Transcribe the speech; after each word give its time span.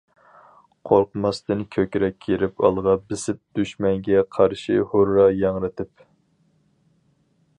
قورقماستىن 0.91 1.59
كۆكرەك 1.75 2.15
كېرىپ 2.27 2.63
ئالغا 2.69 2.95
بېسىپ، 3.11 3.39
دۈشمەنگە 3.59 4.25
قارشى 4.37 4.81
ھۇررا 4.95 5.29
ياڭرىتىپ. 5.43 6.05